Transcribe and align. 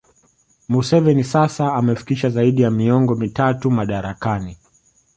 Museveni 0.69 1.23
sasa 1.23 1.73
amefikisha 1.73 2.29
zaidi 2.29 2.61
ya 2.61 2.71
miongo 2.71 3.15
mitatu 3.15 3.71
madarakani 3.71 4.57